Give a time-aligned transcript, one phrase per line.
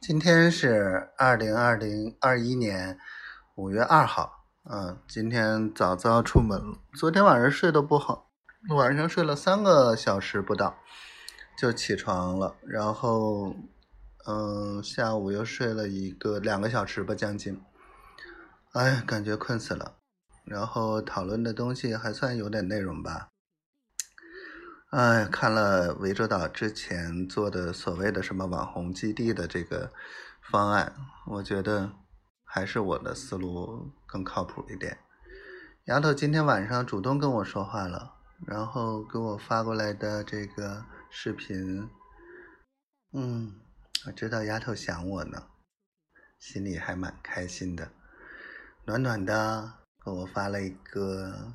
[0.00, 2.96] 今天是二零二零二一年
[3.56, 6.78] 五月二号，嗯，今天早早出门了。
[6.94, 8.30] 昨天晚上睡得不好，
[8.74, 10.78] 晚上睡了三个小时不到
[11.58, 13.56] 就起床了，然后
[14.26, 17.60] 嗯，下午又睡了一个两个小时吧，将近。
[18.74, 19.96] 哎，感觉困死了。
[20.44, 23.28] 然后讨论的东西还算有点内容吧。
[24.90, 29.92] 哎，看了涠洲岛之前做的所谓的什么网红基地的这个
[30.50, 30.94] 方案，
[31.26, 31.92] 我觉得
[32.42, 34.96] 还是我的思路更靠谱一点。
[35.84, 38.14] 丫头今天晚上主动跟我说话了，
[38.46, 41.90] 然后给我发过来的这个视频，
[43.12, 43.60] 嗯，
[44.06, 45.48] 我知道丫头想我呢，
[46.38, 47.90] 心里还蛮开心的，
[48.86, 49.70] 暖暖的
[50.02, 51.52] 给我发了一个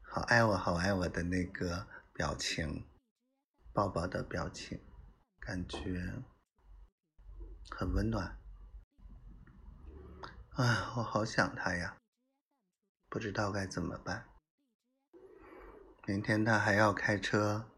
[0.00, 1.91] 好爱我好爱我的那个。
[2.14, 2.86] 表情，
[3.72, 4.80] 抱抱的表情，
[5.40, 6.22] 感觉
[7.70, 8.38] 很温暖。
[10.56, 10.64] 哎，
[10.96, 11.96] 我好想他呀，
[13.08, 14.26] 不知道该怎么办。
[16.06, 17.70] 明天他还要开车，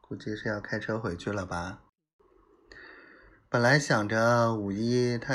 [0.00, 1.84] 估计是要开车回去了吧。
[3.48, 5.34] 本来想着五一他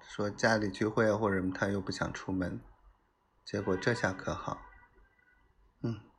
[0.00, 2.60] 说家里聚会或者他又不想出门，
[3.44, 4.62] 结果这下可好，
[5.82, 6.13] 嗯。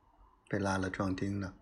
[0.48, 1.54] 被拉了壮丁了，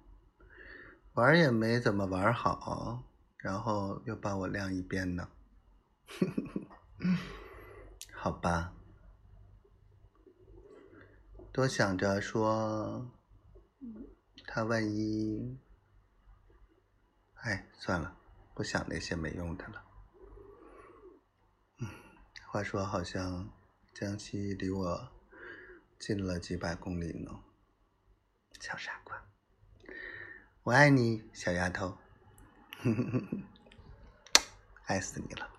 [1.14, 3.04] 玩也没怎么玩好，
[3.38, 5.28] 然后又把我晾一边呢，
[8.12, 8.74] 好吧，
[11.52, 13.10] 多想着说
[14.46, 15.58] 他万一，
[17.34, 18.16] 哎，算了，
[18.55, 19.84] 不想那些没用的了。
[21.78, 21.88] 嗯，
[22.50, 23.50] 话说好像
[23.94, 25.08] 江西离我
[25.98, 27.40] 近了几百公里呢。
[28.60, 29.22] 小傻瓜，
[30.62, 31.98] 我爱你，小丫头，
[34.86, 35.53] 爱死你了。